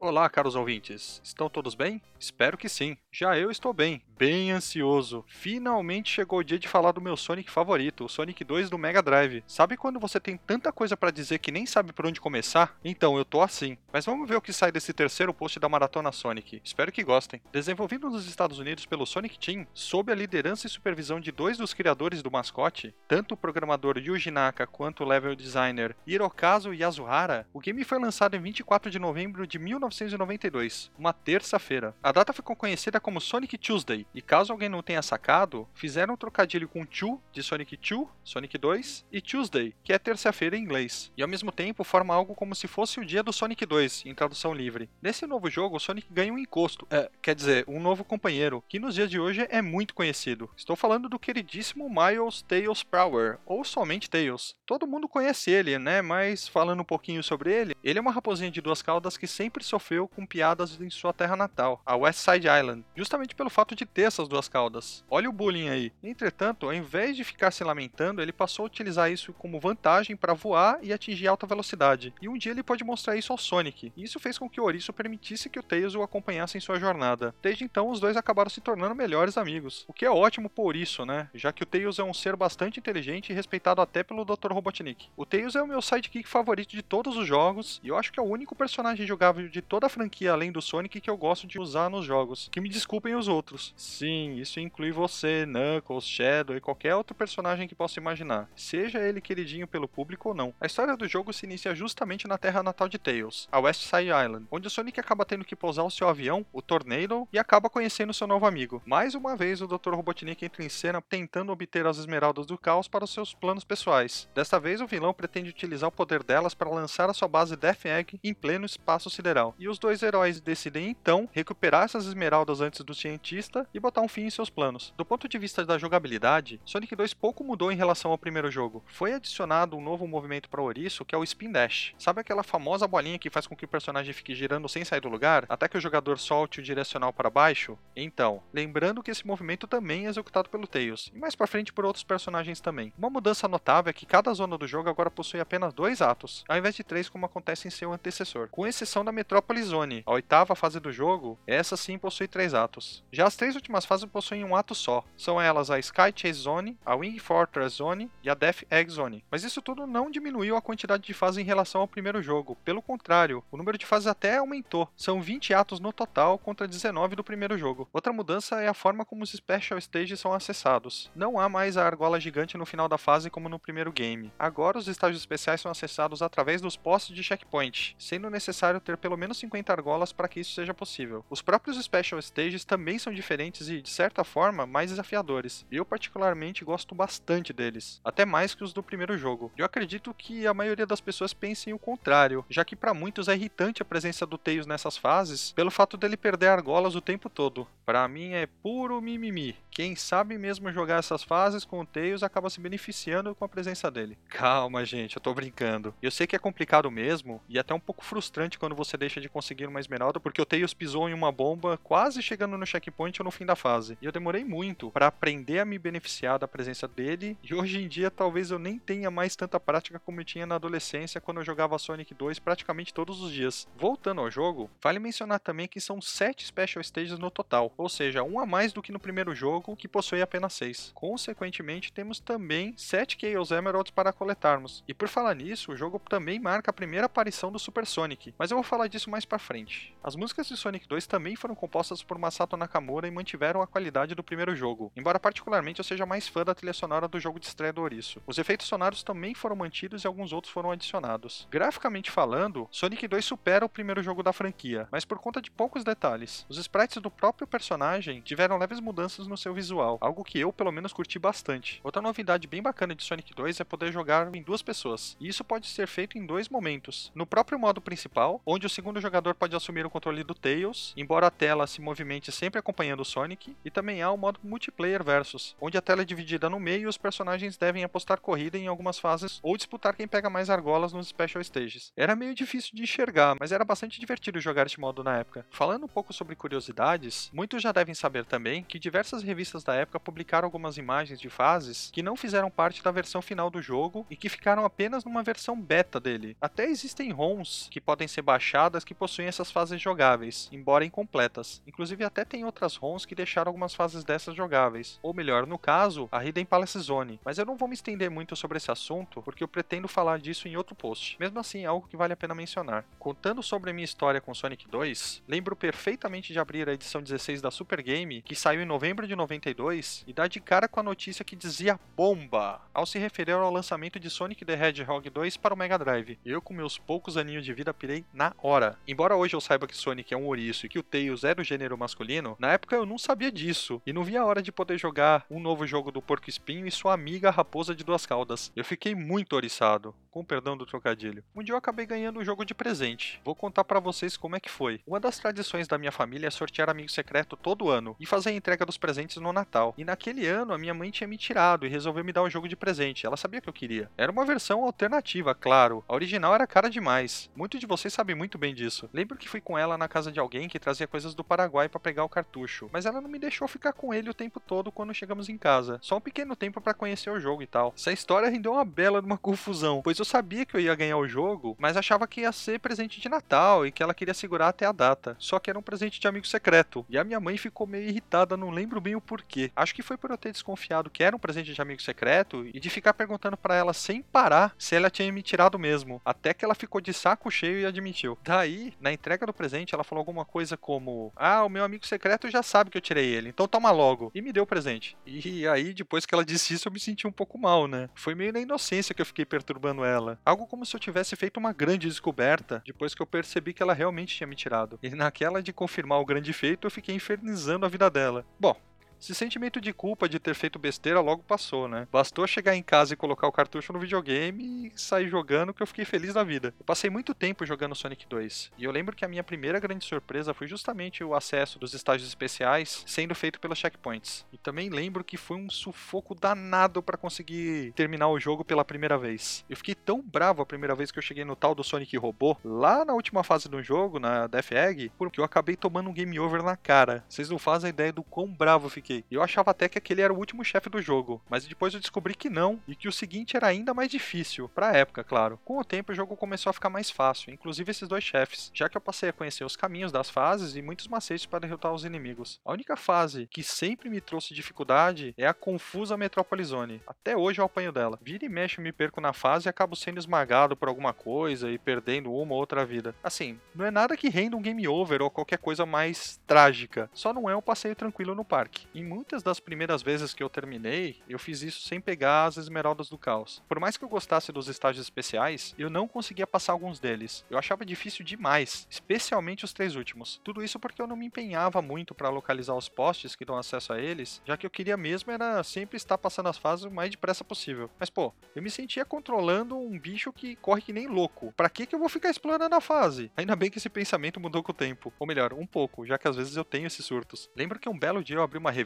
Olá, 0.05 0.29
caros 0.29 0.55
ouvintes. 0.55 1.19
Estão 1.23 1.49
todos 1.49 1.73
bem? 1.73 1.99
Espero 2.19 2.59
que 2.59 2.69
sim. 2.69 2.95
Já 3.11 3.39
eu 3.39 3.49
estou 3.49 3.73
bem, 3.73 4.03
bem 4.15 4.51
ansioso. 4.51 5.25
Finalmente 5.27 6.11
chegou 6.11 6.39
o 6.39 6.43
dia 6.43 6.59
de 6.59 6.67
falar 6.67 6.91
do 6.91 7.01
meu 7.01 7.17
Sonic 7.17 7.49
favorito, 7.49 8.05
o 8.05 8.09
Sonic 8.09 8.43
2 8.43 8.69
do 8.69 8.77
Mega 8.77 9.01
Drive. 9.01 9.43
Sabe 9.47 9.75
quando 9.75 9.99
você 9.99 10.19
tem 10.19 10.37
tanta 10.37 10.71
coisa 10.71 10.95
para 10.95 11.09
dizer 11.09 11.39
que 11.39 11.51
nem 11.51 11.65
sabe 11.65 11.91
por 11.91 12.05
onde 12.05 12.21
começar? 12.21 12.77
Então, 12.85 13.17
eu 13.17 13.25
tô 13.25 13.41
assim. 13.41 13.79
Mas 13.91 14.05
vamos 14.05 14.29
ver 14.29 14.35
o 14.35 14.41
que 14.41 14.53
sai 14.53 14.71
desse 14.71 14.93
terceiro 14.93 15.33
post 15.33 15.59
da 15.59 15.67
Maratona 15.67 16.11
Sonic. 16.11 16.61
Espero 16.63 16.91
que 16.91 17.03
gostem. 17.03 17.41
Desenvolvido 17.51 18.07
nos 18.07 18.27
Estados 18.27 18.59
Unidos 18.59 18.85
pelo 18.85 19.07
Sonic 19.07 19.39
Team, 19.39 19.65
sob 19.73 20.11
a 20.11 20.15
liderança 20.15 20.67
e 20.67 20.69
supervisão 20.69 21.19
de 21.19 21.31
dois 21.31 21.57
dos 21.57 21.73
criadores 21.73 22.21
do 22.21 22.29
mascote, 22.29 22.93
tanto 23.07 23.33
o 23.33 23.37
programador 23.37 23.97
Yuji 23.97 24.29
Naka 24.29 24.67
quanto 24.67 25.03
o 25.03 25.07
level 25.07 25.35
designer 25.35 25.95
Hirokazu 26.05 26.75
Yasuhara, 26.75 27.47
o 27.51 27.59
game 27.59 27.83
foi 27.83 27.99
lançado 27.99 28.35
em 28.35 28.41
24 28.41 28.91
de 28.91 28.99
novembro 28.99 29.47
de 29.47 29.57
19 29.57 29.94
1992, 30.03 30.91
uma 30.97 31.13
terça-feira. 31.13 31.95
A 32.03 32.11
data 32.11 32.33
ficou 32.33 32.55
conhecida 32.55 32.99
como 32.99 33.21
Sonic 33.21 33.57
Tuesday, 33.57 34.05
e 34.13 34.21
caso 34.21 34.51
alguém 34.51 34.67
não 34.67 34.83
tenha 34.83 35.01
sacado, 35.01 35.67
fizeram 35.73 36.13
um 36.13 36.17
trocadilho 36.17 36.67
com 36.67 36.85
Two, 36.85 37.21
de 37.31 37.41
Sonic 37.41 37.77
2, 37.77 38.07
Sonic 38.23 38.57
2, 38.57 39.05
e 39.11 39.21
Tuesday, 39.21 39.73
que 39.83 39.93
é 39.93 39.99
terça-feira 39.99 40.57
em 40.57 40.61
inglês. 40.61 41.11
E 41.15 41.21
ao 41.21 41.27
mesmo 41.27 41.51
tempo 41.51 41.83
forma 41.83 42.13
algo 42.13 42.35
como 42.35 42.55
se 42.55 42.67
fosse 42.67 42.99
o 42.99 43.05
dia 43.05 43.23
do 43.23 43.31
Sonic 43.31 43.65
2, 43.65 44.03
em 44.05 44.13
tradução 44.13 44.53
livre. 44.53 44.89
Nesse 45.01 45.25
novo 45.25 45.49
jogo, 45.49 45.77
o 45.77 45.79
Sonic 45.79 46.07
ganha 46.11 46.33
um 46.33 46.37
encosto, 46.37 46.87
é, 46.89 47.09
quer 47.21 47.35
dizer, 47.35 47.63
um 47.67 47.79
novo 47.79 48.03
companheiro, 48.03 48.63
que 48.67 48.79
nos 48.79 48.95
dias 48.95 49.09
de 49.09 49.19
hoje 49.19 49.47
é 49.49 49.61
muito 49.61 49.93
conhecido. 49.93 50.49
Estou 50.57 50.75
falando 50.75 51.07
do 51.07 51.19
queridíssimo 51.19 51.89
Miles 51.89 52.41
Tails 52.41 52.83
Prower, 52.83 53.39
ou 53.45 53.63
somente 53.63 54.09
Tails. 54.09 54.55
Todo 54.65 54.87
mundo 54.87 55.07
conhece 55.07 55.51
ele, 55.51 55.77
né? 55.79 56.01
Mas 56.01 56.47
falando 56.47 56.81
um 56.81 56.85
pouquinho 56.85 57.23
sobre 57.23 57.53
ele, 57.53 57.75
ele 57.83 57.99
é 57.99 58.01
uma 58.01 58.11
raposinha 58.11 58.51
de 58.51 58.61
duas 58.61 58.81
caudas 58.81 59.17
que 59.17 59.27
sempre 59.27 59.63
sofreu 59.75 60.07
com 60.07 60.25
piadas 60.25 60.79
em 60.79 60.89
sua 60.89 61.11
terra 61.11 61.35
natal, 61.35 61.81
a 61.85 61.97
West 61.97 62.19
Side 62.19 62.47
Island, 62.47 62.85
justamente 62.95 63.35
pelo 63.35 63.49
fato 63.49 63.75
de 63.75 63.85
ter 63.85 64.03
essas 64.03 64.27
duas 64.27 64.47
caudas. 64.47 65.03
Olha 65.09 65.29
o 65.29 65.33
bullying 65.33 65.67
aí. 65.67 65.91
Entretanto, 66.01 66.67
ao 66.67 66.73
invés 66.73 67.17
de 67.17 67.25
ficar 67.25 67.51
se 67.51 67.63
lamentando, 67.63 68.21
ele 68.21 68.31
passou 68.31 68.63
a 68.63 68.67
utilizar 68.67 69.11
isso 69.11 69.33
como 69.33 69.59
vantagem 69.59 70.15
para 70.15 70.33
voar 70.33 70.79
e 70.81 70.93
atingir 70.93 71.27
alta 71.27 71.45
velocidade. 71.45 72.13
E 72.21 72.29
um 72.29 72.37
dia 72.37 72.53
ele 72.53 72.63
pode 72.63 72.85
mostrar 72.85 73.17
isso 73.17 73.33
ao 73.33 73.37
Sonic. 73.37 73.91
E 73.97 74.03
isso 74.03 74.19
fez 74.19 74.37
com 74.37 74.49
que 74.49 74.61
Ouriço 74.61 74.93
permitisse 74.93 75.49
que 75.49 75.59
o 75.59 75.63
Tails 75.63 75.93
o 75.93 76.01
acompanhasse 76.01 76.57
em 76.57 76.61
sua 76.61 76.79
jornada. 76.79 77.35
Desde 77.41 77.65
então, 77.65 77.89
os 77.89 77.99
dois 77.99 78.15
acabaram 78.15 78.49
se 78.49 78.61
tornando 78.61 78.95
melhores 78.95 79.37
amigos. 79.37 79.83
O 79.89 79.93
que 79.93 80.05
é 80.05 80.09
ótimo 80.09 80.49
por 80.49 80.75
isso, 80.75 81.05
né? 81.05 81.29
Já 81.33 81.51
que 81.51 81.63
o 81.63 81.65
Tails 81.65 81.99
é 81.99 82.03
um 82.03 82.13
ser 82.13 82.35
bastante 82.37 82.79
inteligente 82.79 83.31
e 83.31 83.35
respeitado 83.35 83.81
até 83.81 84.03
pelo 84.03 84.23
Dr. 84.23 84.53
Robotnik. 84.53 85.09
O 85.17 85.25
Tails 85.25 85.55
é 85.55 85.61
o 85.61 85.67
meu 85.67 85.81
sidekick 85.81 86.27
favorito 86.29 86.71
de 86.71 86.81
todos 86.81 87.17
os 87.17 87.27
jogos 87.27 87.81
e 87.83 87.89
eu 87.89 87.97
acho 87.97 88.13
que 88.13 88.19
é 88.19 88.23
o 88.23 88.25
único 88.25 88.55
personagem 88.55 89.05
jogável 89.05 89.49
de 89.49 89.61
toda 89.67 89.87
a 89.87 89.89
franquia 89.89 90.31
além 90.31 90.51
do 90.51 90.61
Sonic 90.61 91.01
que 91.01 91.09
eu 91.09 91.17
gosto 91.17 91.47
de 91.47 91.59
usar 91.59 91.89
nos 91.89 92.05
jogos. 92.05 92.49
Que 92.51 92.61
me 92.61 92.69
desculpem 92.69 93.15
os 93.15 93.27
outros. 93.27 93.73
Sim, 93.75 94.35
isso 94.35 94.59
inclui 94.59 94.91
você, 94.91 95.45
Knuckles, 95.45 96.05
Shadow 96.05 96.55
e 96.55 96.61
qualquer 96.61 96.95
outro 96.95 97.15
personagem 97.15 97.67
que 97.67 97.75
possa 97.75 97.99
imaginar, 97.99 98.49
seja 98.55 98.99
ele 98.99 99.21
queridinho 99.21 99.67
pelo 99.67 99.87
público 99.87 100.29
ou 100.29 100.35
não. 100.35 100.53
A 100.59 100.65
história 100.65 100.95
do 100.95 101.07
jogo 101.07 101.33
se 101.33 101.45
inicia 101.45 101.73
justamente 101.73 102.27
na 102.27 102.37
terra 102.37 102.63
natal 102.63 102.87
de 102.87 102.97
Tails, 102.97 103.47
a 103.51 103.59
West 103.59 103.81
Side 103.81 104.09
Island, 104.09 104.47
onde 104.51 104.67
o 104.67 104.69
Sonic 104.69 104.99
acaba 104.99 105.25
tendo 105.25 105.45
que 105.45 105.55
pousar 105.55 105.83
o 105.83 105.91
seu 105.91 106.07
avião, 106.07 106.45
o 106.53 106.61
Tornado, 106.61 107.27
e 107.31 107.39
acaba 107.39 107.69
conhecendo 107.69 108.13
seu 108.13 108.27
novo 108.27 108.45
amigo. 108.45 108.81
Mais 108.85 109.15
uma 109.15 109.35
vez, 109.35 109.61
o 109.61 109.67
Dr. 109.67 109.93
Robotnik 109.93 110.45
entra 110.45 110.63
em 110.63 110.69
cena 110.69 111.01
tentando 111.01 111.51
obter 111.51 111.85
as 111.85 111.97
esmeraldas 111.97 112.45
do 112.45 112.57
caos 112.57 112.87
para 112.87 113.03
os 113.03 113.13
seus 113.13 113.33
planos 113.33 113.63
pessoais. 113.63 114.29
Desta 114.35 114.59
vez, 114.59 114.81
o 114.81 114.87
vilão 114.87 115.13
pretende 115.13 115.49
utilizar 115.49 115.89
o 115.89 115.91
poder 115.91 116.23
delas 116.23 116.53
para 116.53 116.69
lançar 116.69 117.09
a 117.09 117.13
sua 117.13 117.27
base 117.27 117.55
Death 117.55 117.85
Egg 117.85 118.19
em 118.23 118.33
pleno 118.33 118.65
espaço 118.65 119.09
sideral 119.09 119.54
e 119.57 119.67
os 119.67 119.79
dois 119.79 120.01
heróis 120.01 120.41
decidem 120.41 120.89
então 120.89 121.29
recuperar 121.31 121.83
essas 121.83 122.05
esmeraldas 122.05 122.61
antes 122.61 122.81
do 122.81 122.93
cientista 122.93 123.67
e 123.73 123.79
botar 123.79 124.01
um 124.01 124.07
fim 124.07 124.23
em 124.23 124.29
seus 124.29 124.49
planos. 124.49 124.93
Do 124.97 125.05
ponto 125.05 125.27
de 125.27 125.37
vista 125.37 125.65
da 125.65 125.77
jogabilidade, 125.77 126.59
Sonic 126.65 126.95
2 126.95 127.13
pouco 127.13 127.43
mudou 127.43 127.71
em 127.71 127.75
relação 127.75 128.11
ao 128.11 128.17
primeiro 128.17 128.51
jogo. 128.51 128.83
Foi 128.85 129.13
adicionado 129.13 129.77
um 129.77 129.81
novo 129.81 130.07
movimento 130.07 130.49
para 130.49 130.61
o 130.61 130.65
ouriço, 130.65 131.05
que 131.05 131.15
é 131.15 131.17
o 131.17 131.23
Spin 131.23 131.51
Dash. 131.51 131.93
Sabe 131.97 132.21
aquela 132.21 132.43
famosa 132.43 132.87
bolinha 132.87 133.19
que 133.19 133.29
faz 133.29 133.47
com 133.47 133.55
que 133.55 133.65
o 133.65 133.67
personagem 133.67 134.13
fique 134.13 134.35
girando 134.35 134.67
sem 134.67 134.83
sair 134.83 135.01
do 135.01 135.09
lugar, 135.09 135.45
até 135.47 135.67
que 135.67 135.77
o 135.77 135.81
jogador 135.81 136.17
solte 136.17 136.59
o 136.59 136.63
direcional 136.63 137.13
para 137.13 137.29
baixo? 137.29 137.77
Então, 137.95 138.43
lembrando 138.53 139.01
que 139.01 139.11
esse 139.11 139.25
movimento 139.25 139.67
também 139.67 140.05
é 140.05 140.09
executado 140.09 140.49
pelo 140.49 140.67
Tails, 140.67 141.11
e 141.13 141.19
mais 141.19 141.35
para 141.35 141.47
frente 141.47 141.71
por 141.71 141.85
outros 141.85 142.03
personagens 142.03 142.59
também. 142.59 142.91
Uma 142.97 143.09
mudança 143.09 143.47
notável 143.47 143.89
é 143.89 143.93
que 143.93 144.05
cada 144.05 144.33
zona 144.33 144.57
do 144.57 144.67
jogo 144.67 144.89
agora 144.89 145.11
possui 145.11 145.39
apenas 145.39 145.73
dois 145.73 146.01
atos, 146.01 146.43
ao 146.47 146.57
invés 146.57 146.75
de 146.75 146.83
três 146.83 147.07
como 147.07 147.25
acontece 147.25 147.67
em 147.67 147.71
seu 147.71 147.93
antecessor, 147.93 148.49
com 148.49 148.67
exceção 148.67 149.05
da 149.05 149.11
metrópole 149.11 149.44
Zone, 149.63 150.03
a 150.05 150.11
oitava 150.11 150.55
fase 150.55 150.79
do 150.79 150.91
jogo, 150.91 151.37
essa 151.45 151.77
sim 151.77 151.97
possui 151.97 152.27
três 152.27 152.53
atos. 152.53 153.03
Já 153.11 153.27
as 153.27 153.35
três 153.35 153.55
últimas 153.55 153.85
fases 153.85 154.05
possuem 154.05 154.43
um 154.43 154.55
ato 154.55 154.75
só. 154.75 155.03
São 155.17 155.41
elas 155.41 155.69
a 155.69 155.79
Sky 155.79 156.13
Chase 156.15 156.39
Zone, 156.39 156.77
a 156.85 156.95
Wing 156.95 157.19
Fortress 157.19 157.77
Zone 157.77 158.09
e 158.23 158.29
a 158.29 158.33
Death 158.33 158.63
Egg 158.69 158.91
Zone. 158.91 159.23
Mas 159.29 159.43
isso 159.43 159.61
tudo 159.61 159.87
não 159.87 160.11
diminuiu 160.11 160.55
a 160.55 160.61
quantidade 160.61 161.03
de 161.03 161.13
fases 161.13 161.37
em 161.37 161.45
relação 161.45 161.81
ao 161.81 161.87
primeiro 161.87 162.21
jogo. 162.21 162.57
Pelo 162.63 162.81
contrário, 162.81 163.43
o 163.51 163.57
número 163.57 163.77
de 163.77 163.85
fases 163.85 164.07
até 164.07 164.37
aumentou. 164.37 164.89
São 164.95 165.21
20 165.21 165.53
atos 165.53 165.79
no 165.79 165.93
total 165.93 166.37
contra 166.37 166.67
19 166.67 167.15
do 167.15 167.23
primeiro 167.23 167.57
jogo. 167.57 167.87
Outra 167.93 168.13
mudança 168.13 168.61
é 168.61 168.67
a 168.67 168.73
forma 168.73 169.05
como 169.05 169.23
os 169.23 169.31
Special 169.31 169.79
Stages 169.79 170.19
são 170.19 170.33
acessados. 170.33 171.11
Não 171.15 171.39
há 171.39 171.47
mais 171.47 171.77
a 171.77 171.85
argola 171.85 172.19
gigante 172.19 172.57
no 172.57 172.65
final 172.65 172.87
da 172.87 172.97
fase 172.97 173.29
como 173.29 173.49
no 173.49 173.59
primeiro 173.59 173.91
game. 173.91 174.31
Agora 174.37 174.77
os 174.77 174.87
estágios 174.87 175.21
especiais 175.21 175.61
são 175.61 175.71
acessados 175.71 176.21
através 176.21 176.61
dos 176.61 176.75
postos 176.75 177.15
de 177.15 177.23
checkpoint, 177.23 177.95
sendo 177.97 178.29
necessário 178.29 178.79
ter 178.79 178.97
pelo 178.97 179.17
menos 179.17 179.34
50 179.37 179.71
argolas 179.71 180.11
para 180.11 180.27
que 180.27 180.39
isso 180.39 180.53
seja 180.53 180.73
possível. 180.73 181.23
Os 181.29 181.41
próprios 181.41 181.81
Special 181.83 182.19
Stages 182.19 182.65
também 182.65 182.97
são 182.99 183.13
diferentes 183.13 183.69
e, 183.69 183.81
de 183.81 183.89
certa 183.89 184.23
forma, 184.23 184.65
mais 184.65 184.89
desafiadores. 184.89 185.65
Eu, 185.71 185.85
particularmente, 185.85 186.65
gosto 186.65 186.95
bastante 186.95 187.53
deles, 187.53 188.01
até 188.03 188.25
mais 188.25 188.55
que 188.55 188.63
os 188.63 188.73
do 188.73 188.83
primeiro 188.83 189.17
jogo. 189.17 189.51
Eu 189.57 189.65
acredito 189.65 190.13
que 190.13 190.47
a 190.47 190.53
maioria 190.53 190.85
das 190.85 191.01
pessoas 191.01 191.33
pensem 191.33 191.73
o 191.73 191.79
contrário, 191.79 192.45
já 192.49 192.63
que 192.65 192.75
para 192.75 192.93
muitos 192.93 193.27
é 193.27 193.35
irritante 193.35 193.81
a 193.81 193.85
presença 193.85 194.25
do 194.25 194.37
Tails 194.37 194.65
nessas 194.65 194.97
fases 194.97 195.51
pelo 195.51 195.71
fato 195.71 195.97
dele 195.97 196.17
perder 196.17 196.47
argolas 196.47 196.95
o 196.95 197.01
tempo 197.01 197.29
todo. 197.29 197.67
Para 197.85 198.07
mim 198.07 198.33
é 198.33 198.47
puro 198.47 199.01
mimimi. 199.01 199.55
Quem 199.75 199.93
sabe 199.93 200.37
mesmo 200.37 200.71
jogar 200.71 200.99
essas 200.99 201.21
fases 201.21 201.65
com 201.65 201.81
o 201.81 201.85
Tails 201.85 202.23
acaba 202.23 202.49
se 202.49 202.61
beneficiando 202.61 203.35
com 203.35 203.43
a 203.43 203.49
presença 203.49 203.91
dele. 203.91 204.17
Calma, 204.29 204.85
gente, 204.85 205.17
eu 205.17 205.21
tô 205.21 205.33
brincando. 205.33 205.93
Eu 206.01 206.09
sei 206.09 206.25
que 206.25 206.33
é 206.33 206.39
complicado 206.39 206.89
mesmo 206.89 207.41
e 207.49 207.59
até 207.59 207.73
um 207.73 207.79
pouco 207.79 208.01
frustrante 208.01 208.57
quando 208.57 208.73
você 208.73 208.95
deixa 208.95 209.19
de 209.19 209.27
conseguir 209.27 209.65
uma 209.65 209.81
esmeralda, 209.81 210.17
porque 210.17 210.41
o 210.41 210.45
Tails 210.45 210.73
pisou 210.73 211.09
em 211.09 211.13
uma 211.13 211.29
bomba 211.29 211.77
quase 211.83 212.21
chegando 212.21 212.57
no 212.57 212.65
checkpoint 212.65 213.21
ou 213.21 213.25
no 213.25 213.31
fim 213.31 213.45
da 213.45 213.53
fase. 213.53 213.97
E 214.01 214.05
eu 214.05 214.13
demorei 214.13 214.45
muito 214.45 214.89
para 214.91 215.07
aprender 215.07 215.59
a 215.59 215.65
me 215.65 215.77
beneficiar 215.77 216.39
da 216.39 216.47
presença 216.47 216.87
dele, 216.87 217.37
e 217.43 217.53
hoje 217.53 217.81
em 217.81 217.89
dia 217.89 218.09
talvez 218.09 218.51
eu 218.51 218.59
nem 218.59 218.79
tenha 218.79 219.11
mais 219.11 219.35
tanta 219.35 219.59
prática 219.59 219.99
como 219.99 220.21
eu 220.21 220.25
tinha 220.25 220.45
na 220.45 220.55
adolescência 220.55 221.19
quando 221.19 221.41
eu 221.41 221.45
jogava 221.45 221.77
Sonic 221.77 222.13
2 222.13 222.39
praticamente 222.39 222.93
todos 222.93 223.21
os 223.21 223.29
dias. 223.29 223.67
Voltando 223.75 224.21
ao 224.21 224.31
jogo, 224.31 224.71
vale 224.81 224.99
mencionar 224.99 225.41
também 225.41 225.67
que 225.67 225.81
são 225.81 225.99
7 225.99 226.47
Special 226.47 226.81
Stages 226.81 227.19
no 227.19 227.29
total, 227.29 227.73
ou 227.75 227.89
seja, 227.89 228.23
um 228.23 228.39
a 228.39 228.45
mais 228.45 228.71
do 228.71 228.81
que 228.81 228.93
no 228.93 229.01
primeiro 229.01 229.35
jogo, 229.35 229.64
que 229.73 229.87
possui 229.87 230.21
apenas 230.21 230.51
6. 230.51 230.91
Consequentemente, 230.93 231.93
temos 231.93 232.19
também 232.19 232.73
7 232.75 233.15
Chaos 233.17 233.51
Emeralds 233.51 233.91
para 233.91 234.11
coletarmos. 234.11 234.83
E 234.85 234.93
por 234.93 235.07
falar 235.07 235.33
nisso, 235.33 235.71
o 235.71 235.77
jogo 235.77 235.97
também 236.09 236.37
marca 236.37 236.71
a 236.71 236.73
primeira 236.73 237.05
aparição 237.05 237.49
do 237.49 237.57
Super 237.57 237.85
Sonic, 237.85 238.33
mas 238.37 238.51
eu 238.51 238.57
vou 238.57 238.63
falar 238.63 238.87
disso 238.87 239.09
mais 239.09 239.23
pra 239.23 239.39
frente. 239.39 239.95
As 240.03 240.17
músicas 240.17 240.47
de 240.47 240.57
Sonic 240.57 240.85
2 240.89 241.07
também 241.07 241.37
foram 241.37 241.55
compostas 241.55 242.03
por 242.03 242.17
Masato 242.17 242.57
Nakamura 242.57 243.07
e 243.07 243.11
mantiveram 243.11 243.61
a 243.61 243.67
qualidade 243.67 244.13
do 244.13 244.23
primeiro 244.23 244.53
jogo, 244.53 244.91
embora 244.95 245.19
particularmente 245.19 245.79
eu 245.79 245.85
seja 245.85 246.05
mais 246.05 246.27
fã 246.27 246.43
da 246.43 246.53
trilha 246.53 246.73
sonora 246.73 247.07
do 247.07 247.19
jogo 247.19 247.39
de 247.39 247.45
estreia 247.45 247.71
do 247.71 247.81
Ouriço. 247.81 248.21
Os 248.27 248.37
efeitos 248.37 248.67
sonoros 248.67 249.03
também 249.03 249.33
foram 249.33 249.55
mantidos 249.55 250.03
e 250.03 250.07
alguns 250.07 250.33
outros 250.33 250.51
foram 250.51 250.71
adicionados. 250.71 251.47
Graficamente 251.49 252.11
falando, 252.11 252.67
Sonic 252.69 253.07
2 253.07 253.23
supera 253.23 253.65
o 253.65 253.69
primeiro 253.69 254.03
jogo 254.03 254.21
da 254.21 254.33
franquia, 254.33 254.87
mas 254.91 255.05
por 255.05 255.19
conta 255.19 255.41
de 255.41 255.49
poucos 255.49 255.83
detalhes. 255.83 256.45
Os 256.49 256.57
sprites 256.57 257.01
do 257.01 257.09
próprio 257.09 257.47
personagem 257.47 258.21
tiveram 258.21 258.57
leves 258.57 258.79
mudanças 258.79 259.27
no 259.27 259.37
seu 259.37 259.53
visual, 259.55 259.97
algo 260.01 260.23
que 260.23 260.39
eu 260.39 260.53
pelo 260.53 260.71
menos 260.71 260.93
curti 260.93 261.17
bastante. 261.17 261.79
Outra 261.83 262.01
novidade 262.01 262.47
bem 262.47 262.61
bacana 262.61 262.93
de 262.93 263.03
Sonic 263.03 263.33
2 263.33 263.59
é 263.59 263.63
poder 263.63 263.91
jogar 263.91 264.33
em 264.35 264.43
duas 264.43 264.61
pessoas, 264.61 265.17
e 265.19 265.27
isso 265.27 265.43
pode 265.43 265.67
ser 265.67 265.87
feito 265.87 266.17
em 266.17 266.25
dois 266.25 266.49
momentos. 266.49 267.11
No 267.15 267.25
próprio 267.25 267.57
modo 267.57 267.81
principal, 267.81 268.41
onde 268.45 268.67
o 268.67 268.69
segundo 268.69 269.01
jogador 269.01 269.33
pode 269.33 269.55
assumir 269.55 269.85
o 269.85 269.89
controle 269.89 270.23
do 270.23 270.35
Tails, 270.35 270.93
embora 270.95 271.27
a 271.27 271.31
tela 271.31 271.65
se 271.65 271.81
movimente 271.81 272.31
sempre 272.31 272.59
acompanhando 272.59 272.99
o 272.99 273.05
Sonic, 273.05 273.55
e 273.63 273.71
também 273.71 274.01
há 274.01 274.11
o 274.11 274.17
modo 274.17 274.39
multiplayer 274.43 275.03
versus, 275.03 275.55
onde 275.59 275.77
a 275.77 275.81
tela 275.81 276.01
é 276.01 276.05
dividida 276.05 276.49
no 276.49 276.59
meio 276.59 276.83
e 276.83 276.87
os 276.87 276.97
personagens 276.97 277.57
devem 277.57 277.83
apostar 277.83 278.19
corrida 278.19 278.57
em 278.57 278.67
algumas 278.67 278.99
fases 278.99 279.39
ou 279.41 279.55
disputar 279.55 279.95
quem 279.95 280.07
pega 280.07 280.29
mais 280.29 280.49
argolas 280.49 280.91
nos 280.91 281.07
special 281.07 281.41
stages. 281.41 281.93
Era 281.95 282.15
meio 282.15 282.35
difícil 282.35 282.71
de 282.73 282.83
enxergar, 282.83 283.35
mas 283.39 283.51
era 283.51 283.63
bastante 283.63 283.99
divertido 283.99 284.39
jogar 284.39 284.65
este 284.65 284.79
modo 284.79 285.03
na 285.03 285.17
época. 285.17 285.45
Falando 285.49 285.85
um 285.85 285.89
pouco 285.89 286.11
sobre 286.11 286.35
curiosidades, 286.35 287.29
muitos 287.33 287.61
já 287.61 287.71
devem 287.71 287.95
saber 287.95 288.25
também 288.25 288.63
que 288.63 288.79
diversas 288.79 289.23
revistas 289.23 289.44
da 289.63 289.73
época 289.73 289.99
publicaram 289.99 290.45
algumas 290.45 290.77
imagens 290.77 291.19
de 291.19 291.29
fases 291.29 291.89
que 291.91 292.03
não 292.03 292.15
fizeram 292.15 292.49
parte 292.49 292.83
da 292.83 292.91
versão 292.91 293.21
final 293.21 293.49
do 293.49 293.61
jogo 293.61 294.05
e 294.09 294.15
que 294.15 294.29
ficaram 294.29 294.65
apenas 294.65 295.03
numa 295.03 295.23
versão 295.23 295.59
beta 295.59 295.99
dele. 295.99 296.35
Até 296.39 296.65
existem 296.65 297.11
ROMs 297.11 297.67
que 297.69 297.81
podem 297.81 298.07
ser 298.07 298.21
baixadas 298.21 298.83
que 298.83 298.93
possuem 298.93 299.27
essas 299.27 299.51
fases 299.51 299.81
jogáveis, 299.81 300.49
embora 300.51 300.85
incompletas. 300.85 301.61
Inclusive 301.67 302.03
até 302.03 302.23
tem 302.25 302.45
outras 302.45 302.75
ROMs 302.75 303.05
que 303.05 303.15
deixaram 303.15 303.49
algumas 303.49 303.73
fases 303.73 304.03
dessas 304.03 304.35
jogáveis, 304.35 304.99
ou 305.01 305.13
melhor, 305.13 305.45
no 305.45 305.57
caso, 305.57 306.07
a 306.11 306.23
Hidden 306.23 306.45
Palace 306.45 306.79
Zone. 306.79 307.19
Mas 307.23 307.37
eu 307.37 307.45
não 307.45 307.57
vou 307.57 307.67
me 307.67 307.73
estender 307.73 308.09
muito 308.09 308.35
sobre 308.35 308.57
esse 308.57 308.71
assunto, 308.71 309.21
porque 309.21 309.43
eu 309.43 309.47
pretendo 309.47 309.87
falar 309.87 310.19
disso 310.19 310.47
em 310.47 310.57
outro 310.57 310.75
post. 310.75 311.17
Mesmo 311.19 311.39
assim, 311.39 311.63
é 311.63 311.65
algo 311.65 311.87
que 311.87 311.97
vale 311.97 312.13
a 312.13 312.17
pena 312.17 312.35
mencionar. 312.35 312.85
Contando 312.99 313.41
sobre 313.41 313.69
a 313.69 313.73
minha 313.73 313.85
história 313.85 314.21
com 314.21 314.33
Sonic 314.33 314.67
2, 314.67 315.23
lembro 315.27 315.55
perfeitamente 315.55 316.33
de 316.33 316.39
abrir 316.39 316.67
a 316.67 316.73
edição 316.73 317.01
16 317.01 317.41
da 317.41 317.51
Super 317.51 317.81
Game, 317.81 318.21
que 318.21 318.35
saiu 318.35 318.61
em 318.61 318.65
novembro 318.65 319.07
de 319.07 319.15
92, 319.35 320.03
e 320.07 320.13
dar 320.13 320.27
de 320.27 320.39
cara 320.39 320.67
com 320.67 320.79
a 320.79 320.83
notícia 320.83 321.25
que 321.25 321.35
dizia 321.35 321.79
bomba, 321.95 322.61
ao 322.73 322.85
se 322.85 322.97
referir 322.97 323.33
ao 323.33 323.51
lançamento 323.51 323.99
de 323.99 324.09
Sonic 324.09 324.45
the 324.45 324.53
Hedgehog 324.53 325.09
2 325.09 325.37
para 325.37 325.53
o 325.53 325.57
Mega 325.57 325.77
Drive. 325.77 326.17
Eu, 326.25 326.41
com 326.41 326.53
meus 326.53 326.77
poucos 326.77 327.17
aninhos 327.17 327.45
de 327.45 327.53
vida, 327.53 327.73
pirei 327.73 328.05
na 328.13 328.33
hora. 328.41 328.77
Embora 328.87 329.15
hoje 329.15 329.35
eu 329.35 329.41
saiba 329.41 329.67
que 329.67 329.75
Sonic 329.75 330.13
é 330.13 330.17
um 330.17 330.25
ouriço 330.25 330.65
e 330.65 330.69
que 330.69 330.79
o 330.79 330.83
Tails 330.83 331.23
é 331.23 331.35
do 331.35 331.43
gênero 331.43 331.77
masculino, 331.77 332.35
na 332.39 332.53
época 332.53 332.75
eu 332.75 332.85
não 332.85 332.97
sabia 332.97 333.31
disso, 333.31 333.81
e 333.85 333.93
não 333.93 334.03
via 334.03 334.21
a 334.21 334.25
hora 334.25 334.41
de 334.41 334.51
poder 334.51 334.77
jogar 334.77 335.25
um 335.29 335.39
novo 335.39 335.65
jogo 335.67 335.91
do 335.91 336.01
Porco 336.01 336.29
Espinho 336.29 336.67
e 336.67 336.71
sua 336.71 336.93
amiga 336.93 337.29
Raposa 337.31 337.75
de 337.75 337.83
Duas 337.83 338.05
Caudas. 338.05 338.51
Eu 338.55 338.63
fiquei 338.63 338.95
muito 338.95 339.35
oriçado, 339.35 339.95
com 340.11 340.23
perdão 340.23 340.55
do 340.55 340.65
trocadilho. 340.65 341.23
Um 341.35 341.43
dia 341.43 341.53
eu 341.53 341.57
acabei 341.57 341.85
ganhando 341.85 342.19
o 342.19 342.23
jogo 342.23 342.45
de 342.45 342.53
presente. 342.53 343.19
Vou 343.23 343.35
contar 343.35 343.63
para 343.63 343.79
vocês 343.79 344.15
como 344.15 344.35
é 344.35 344.39
que 344.39 344.49
foi. 344.49 344.81
Uma 344.87 344.99
das 344.99 345.19
tradições 345.19 345.67
da 345.67 345.77
minha 345.77 345.91
família 345.91 346.27
é 346.27 346.31
sortear 346.31 346.69
amigo 346.69 346.89
secreto 346.89 347.35
todo 347.35 347.69
ano 347.69 347.95
e 347.99 348.05
fazer 348.05 348.29
a 348.29 348.33
entrega 348.33 348.65
dos 348.65 348.77
presentes 348.77 349.17
no 349.25 349.33
Natal. 349.33 349.73
E 349.77 349.83
naquele 349.83 350.25
ano 350.27 350.53
a 350.53 350.57
minha 350.57 350.73
mãe 350.73 350.91
tinha 350.91 351.07
me 351.07 351.17
tirado 351.17 351.65
e 351.65 351.69
resolveu 351.69 352.03
me 352.03 352.13
dar 352.13 352.21
o 352.21 352.29
jogo 352.29 352.47
de 352.47 352.55
presente. 352.55 353.05
Ela 353.05 353.17
sabia 353.17 353.41
que 353.41 353.49
eu 353.49 353.53
queria. 353.53 353.89
Era 353.97 354.11
uma 354.11 354.25
versão 354.25 354.63
alternativa, 354.63 355.35
claro. 355.35 355.83
A 355.87 355.93
original 355.93 356.33
era 356.33 356.47
cara 356.47 356.69
demais. 356.69 357.29
Muitos 357.35 357.59
de 357.59 357.65
vocês 357.65 357.93
sabem 357.93 358.15
muito 358.15 358.37
bem 358.37 358.53
disso. 358.53 358.89
Lembro 358.93 359.17
que 359.17 359.29
fui 359.29 359.41
com 359.41 359.57
ela 359.57 359.77
na 359.77 359.87
casa 359.87 360.11
de 360.11 360.19
alguém 360.19 360.47
que 360.47 360.59
trazia 360.59 360.87
coisas 360.87 361.13
do 361.13 361.23
Paraguai 361.23 361.67
para 361.67 361.79
pegar 361.79 362.03
o 362.03 362.09
cartucho, 362.09 362.69
mas 362.71 362.85
ela 362.85 363.01
não 363.01 363.09
me 363.09 363.19
deixou 363.19 363.47
ficar 363.47 363.73
com 363.73 363.93
ele 363.93 364.09
o 364.09 364.13
tempo 364.13 364.39
todo 364.39 364.71
quando 364.71 364.93
chegamos 364.93 365.29
em 365.29 365.37
casa. 365.37 365.79
Só 365.81 365.97
um 365.97 366.01
pequeno 366.01 366.35
tempo 366.35 366.61
para 366.61 366.73
conhecer 366.73 367.09
o 367.09 367.19
jogo 367.19 367.41
e 367.41 367.47
tal. 367.47 367.73
Essa 367.75 367.91
história 367.91 368.29
rendeu 368.29 368.53
uma 368.53 368.65
bela 368.65 368.99
uma 368.99 369.17
confusão, 369.25 369.81
pois 369.83 369.99
eu 369.99 370.05
sabia 370.05 370.45
que 370.45 370.55
eu 370.55 370.61
ia 370.61 370.75
ganhar 370.75 370.97
o 370.97 371.07
jogo, 371.07 371.55
mas 371.59 371.77
achava 371.77 372.07
que 372.07 372.21
ia 372.21 372.31
ser 372.31 372.59
presente 372.59 372.99
de 372.99 373.09
Natal 373.09 373.65
e 373.65 373.71
que 373.71 373.81
ela 373.81 373.93
queria 373.93 374.13
segurar 374.13 374.49
até 374.49 374.65
a 374.65 374.71
data. 374.71 375.15
Só 375.19 375.39
que 375.39 375.49
era 375.49 375.59
um 375.59 375.63
presente 375.63 375.99
de 375.99 376.07
amigo 376.07 376.27
secreto. 376.27 376.85
E 376.89 376.97
a 376.97 377.03
minha 377.03 377.19
mãe 377.19 377.37
ficou 377.37 377.65
meio 377.65 377.89
irritada, 377.89 378.37
não 378.37 378.49
lembro 378.49 378.81
bem 378.81 378.95
o 378.95 379.01
porquê. 379.05 379.51
Acho 379.55 379.73
que 379.73 379.81
foi 379.81 379.97
por 379.97 380.11
eu 380.11 380.17
ter 380.17 380.31
desconfiado 380.31 380.89
que 380.89 381.03
era 381.03 381.15
um 381.15 381.19
presente 381.19 381.53
de 381.53 381.61
amigo 381.61 381.81
secreto 381.81 382.45
e 382.53 382.59
de 382.59 382.69
ficar 382.69 382.93
perguntando 382.93 383.37
para 383.37 383.55
ela 383.55 383.73
sem 383.73 384.01
parar 384.01 384.55
se 384.57 384.75
ela 384.75 384.89
tinha 384.89 385.11
me 385.11 385.21
tirado 385.21 385.59
mesmo. 385.59 386.01
Até 386.03 386.33
que 386.33 386.43
ela 386.43 386.55
ficou 386.55 386.81
de 386.81 386.93
saco 386.93 387.29
cheio 387.29 387.59
e 387.59 387.65
admitiu. 387.65 388.17
Daí, 388.23 388.73
na 388.79 388.91
entrega 388.91 389.25
do 389.25 389.33
presente, 389.33 389.73
ela 389.73 389.83
falou 389.83 390.01
alguma 390.01 390.25
coisa 390.25 390.57
como: 390.57 391.13
Ah, 391.15 391.43
o 391.43 391.49
meu 391.49 391.63
amigo 391.63 391.85
secreto 391.85 392.29
já 392.29 392.41
sabe 392.41 392.69
que 392.69 392.77
eu 392.77 392.81
tirei 392.81 393.05
ele, 393.05 393.29
então 393.29 393.47
toma 393.47 393.71
logo. 393.71 394.11
E 394.13 394.21
me 394.21 394.33
deu 394.33 394.43
o 394.43 394.47
presente. 394.47 394.97
E 395.05 395.47
aí, 395.47 395.73
depois 395.73 396.05
que 396.05 396.13
ela 396.13 396.25
disse 396.25 396.53
isso, 396.53 396.67
eu 396.67 396.71
me 396.71 396.79
senti 396.79 397.07
um 397.07 397.11
pouco 397.11 397.37
mal, 397.37 397.67
né? 397.67 397.89
Foi 397.93 398.15
meio 398.15 398.33
na 398.33 398.39
inocência 398.39 398.95
que 398.95 399.01
eu 399.01 399.05
fiquei 399.05 399.25
perturbando 399.25 399.85
ela. 399.85 400.19
Algo 400.25 400.47
como 400.47 400.65
se 400.65 400.75
eu 400.75 400.79
tivesse 400.79 401.15
feito 401.15 401.37
uma 401.37 401.53
grande 401.53 401.87
descoberta 401.87 402.63
depois 402.65 402.95
que 402.95 403.01
eu 403.01 403.05
percebi 403.05 403.53
que 403.53 403.61
ela 403.61 403.73
realmente 403.73 404.15
tinha 404.15 404.27
me 404.27 404.35
tirado. 404.35 404.79
E 404.81 404.89
naquela 404.89 405.41
de 405.41 405.53
confirmar 405.53 405.99
o 405.99 406.05
grande 406.05 406.33
feito, 406.33 406.65
eu 406.65 406.71
fiquei 406.71 406.95
infernizando 406.95 407.65
a 407.65 407.69
vida 407.69 407.89
dela. 407.89 408.25
Bom, 408.39 408.55
esse 408.99 409.13
sentimento 409.13 409.61
de 409.61 409.73
culpa 409.73 410.09
de 410.09 410.19
ter 410.19 410.33
feito 410.33 410.59
besteira 410.59 410.99
logo 410.99 411.23
passou, 411.23 411.67
né? 411.67 411.87
Bastou 411.91 412.25
chegar 412.25 412.55
em 412.55 412.63
casa 412.63 412.93
e 412.93 412.97
colocar 412.97 413.27
o 413.27 413.31
cartucho 413.31 413.71
no 413.71 413.79
videogame 413.79 414.71
e 414.73 414.79
sair 414.79 415.07
jogando 415.07 415.53
que 415.53 415.61
eu 415.61 415.67
fiquei 415.67 415.85
feliz 415.85 416.13
da 416.13 416.23
vida. 416.23 416.53
Eu 416.59 416.65
passei 416.65 416.89
muito 416.89 417.13
tempo 417.13 417.45
jogando 417.45 417.75
Sonic 417.75 418.07
2 418.07 418.51
e 418.57 418.63
eu 418.63 418.71
lembro 418.71 418.95
que 418.95 419.05
a 419.05 419.07
minha 419.07 419.23
primeira 419.23 419.59
grande 419.59 419.85
surpresa 419.85 420.33
foi 420.33 420.47
justamente 420.47 421.03
o 421.03 421.13
acesso 421.13 421.59
dos 421.59 421.73
estágios 421.73 422.07
especiais 422.07 422.83
sendo 422.87 423.13
feito 423.13 423.39
pelos 423.39 423.59
checkpoints. 423.59 424.25
E 424.31 424.37
também 424.37 424.69
lembro 424.69 425.03
que 425.03 425.17
foi 425.17 425.37
um 425.37 425.49
sufoco 425.49 426.15
danado 426.15 426.81
para 426.81 426.97
conseguir 426.97 427.73
terminar 427.73 428.07
o 428.07 428.19
jogo 428.19 428.43
pela 428.43 428.65
primeira 428.65 428.97
vez. 428.97 429.45
Eu 429.49 429.57
fiquei 429.57 429.75
tão 429.75 430.01
bravo 430.01 430.41
a 430.41 430.45
primeira 430.45 430.75
vez 430.75 430.91
que 430.91 430.99
eu 430.99 431.03
cheguei 431.03 431.25
no 431.25 431.35
tal 431.35 431.53
do 431.53 431.63
Sonic 431.63 431.95
Robô, 431.97 432.37
lá 432.43 432.85
na 432.85 432.93
última 432.93 433.23
fase 433.23 433.49
do 433.49 433.61
jogo, 433.61 433.99
na 433.99 434.27
Death 434.27 434.51
Egg, 434.51 434.91
porque 434.97 435.19
eu 435.19 435.23
acabei 435.23 435.55
tomando 435.55 435.89
um 435.89 435.93
game 435.93 436.19
over 436.19 436.43
na 436.43 436.55
cara. 436.55 437.03
Vocês 437.07 437.29
não 437.29 437.37
fazem 437.37 437.69
ideia 437.69 437.91
do 437.91 438.03
quão 438.03 438.27
bravo 438.27 438.67
eu 438.67 438.69
fiquei 438.69 438.84
fiquei. 438.85 439.03
Eu 439.09 439.23
achava 439.23 439.49
até 439.49 439.67
que 439.67 439.77
aquele 439.77 440.01
era 440.01 440.13
o 440.13 440.17
último 440.17 440.45
chefe 440.45 440.69
do 440.69 440.81
jogo, 440.81 441.21
mas 441.27 441.45
depois 441.45 441.73
eu 441.73 441.79
descobri 441.79 442.13
que 442.13 442.29
não, 442.29 442.61
e 442.67 442.75
que 442.75 442.87
o 442.87 442.91
seguinte 442.91 443.35
era 443.35 443.47
ainda 443.47 443.73
mais 443.73 443.89
difícil, 443.89 444.47
pra 444.49 444.75
época, 444.75 445.03
claro. 445.03 445.39
Com 445.43 445.57
o 445.57 445.63
tempo 445.63 445.91
o 445.91 445.95
jogo 445.95 446.15
começou 446.15 446.49
a 446.51 446.53
ficar 446.53 446.69
mais 446.69 446.91
fácil, 446.91 447.33
inclusive 447.33 447.71
esses 447.71 447.87
dois 447.87 448.03
chefes, 448.03 448.51
já 448.53 448.69
que 448.69 448.77
eu 448.77 448.81
passei 448.81 449.09
a 449.09 449.13
conhecer 449.13 449.43
os 449.43 449.55
caminhos 449.55 449.91
das 449.91 450.09
fases 450.09 450.55
e 450.55 450.61
muitos 450.61 450.87
macetes 450.87 451.25
para 451.25 451.39
derrotar 451.39 451.73
os 451.73 451.83
inimigos. 451.83 452.39
A 452.45 452.51
única 452.51 452.75
fase 452.75 453.27
que 453.31 453.41
sempre 453.41 453.89
me 453.89 453.99
trouxe 453.99 454.33
dificuldade 454.33 455.13
é 455.17 455.25
a 455.25 455.33
confusa 455.33 455.97
Metrópole 455.97 456.43
Zone. 456.43 456.81
Até 456.85 457.17
hoje 457.17 457.39
eu 457.39 457.45
apanho 457.45 457.71
dela. 457.71 457.97
Vira 458.01 458.25
e 458.25 458.29
mexe 458.29 458.61
me 458.61 458.71
perco 458.71 459.01
na 459.01 459.13
fase 459.13 459.47
e 459.47 459.49
acabo 459.49 459.75
sendo 459.75 459.97
esmagado 459.97 460.55
por 460.55 460.67
alguma 460.67 460.93
coisa 460.93 461.49
e 461.49 461.57
perdendo 461.57 462.13
uma 462.13 462.33
ou 462.33 462.39
outra 462.39 462.65
vida. 462.65 462.93
Assim, 463.03 463.39
não 463.53 463.65
é 463.65 463.71
nada 463.71 463.97
que 463.97 464.09
renda 464.09 464.35
um 464.35 464.41
game 464.41 464.67
over 464.67 465.01
ou 465.01 465.09
qualquer 465.09 465.37
coisa 465.37 465.65
mais 465.65 466.19
trágica, 466.27 466.89
só 466.93 467.13
não 467.13 467.29
é 467.29 467.35
um 467.35 467.41
passeio 467.41 467.75
tranquilo 467.75 468.13
no 468.13 468.25
parque. 468.25 468.67
Em 468.75 468.83
muitas 468.83 469.23
das 469.23 469.39
primeiras 469.39 469.81
vezes 469.81 470.13
que 470.13 470.21
eu 470.21 470.29
terminei, 470.29 470.97
eu 471.07 471.17
fiz 471.17 471.41
isso 471.41 471.61
sem 471.61 471.79
pegar 471.79 472.25
as 472.25 472.35
esmeraldas 472.35 472.89
do 472.89 472.97
caos. 472.97 473.41
Por 473.47 473.57
mais 473.57 473.77
que 473.77 473.85
eu 473.85 473.87
gostasse 473.87 474.33
dos 474.33 474.49
estágios 474.49 474.85
especiais, 474.85 475.55
eu 475.57 475.69
não 475.69 475.87
conseguia 475.87 476.27
passar 476.27 476.51
alguns 476.51 476.77
deles. 476.77 477.23
Eu 477.29 477.37
achava 477.37 477.65
difícil 477.65 478.03
demais, 478.03 478.67
especialmente 478.69 479.45
os 479.45 479.53
três 479.53 479.77
últimos. 479.77 480.19
Tudo 480.25 480.43
isso 480.43 480.59
porque 480.59 480.81
eu 480.81 480.87
não 480.87 480.97
me 480.97 481.05
empenhava 481.05 481.61
muito 481.61 481.95
para 481.95 482.09
localizar 482.09 482.53
os 482.53 482.67
postes 482.67 483.15
que 483.15 483.23
dão 483.23 483.37
acesso 483.37 483.71
a 483.71 483.79
eles, 483.79 484.21
já 484.25 484.35
que 484.35 484.45
eu 484.45 484.49
queria 484.49 484.75
mesmo 484.75 485.09
era 485.09 485.41
sempre 485.41 485.77
estar 485.77 485.97
passando 485.97 486.27
as 486.27 486.37
fases 486.37 486.65
o 486.65 486.69
mais 486.69 486.89
depressa 486.89 487.23
possível. 487.23 487.69
Mas 487.79 487.89
pô, 487.89 488.13
eu 488.35 488.43
me 488.43 488.51
sentia 488.51 488.83
controlando 488.83 489.57
um 489.57 489.79
bicho 489.79 490.11
que 490.11 490.35
corre 490.35 490.61
que 490.61 490.73
nem 490.73 490.87
louco. 490.87 491.33
Para 491.37 491.49
que 491.49 491.65
que 491.65 491.73
eu 491.73 491.79
vou 491.79 491.87
ficar 491.87 492.09
explorando 492.09 492.53
a 492.53 492.59
fase? 492.59 493.09
Ainda 493.15 493.37
bem 493.37 493.49
que 493.49 493.57
esse 493.57 493.69
pensamento 493.69 494.19
mudou 494.19 494.43
com 494.43 494.51
o 494.51 494.53
tempo. 494.53 494.91
Ou 494.99 495.07
melhor, 495.07 495.31
um 495.31 495.47
pouco, 495.47 495.85
já 495.85 495.97
que 495.97 496.09
às 496.09 496.17
vezes 496.17 496.35
eu 496.35 496.43
tenho 496.43 496.67
esses 496.67 496.85
surtos. 496.85 497.29
Lembro 497.37 497.57
que 497.57 497.69
um 497.69 497.79
belo 497.79 498.03
dia 498.03 498.17
eu 498.17 498.21
abri 498.21 498.37
uma 498.37 498.51
revista, 498.51 498.64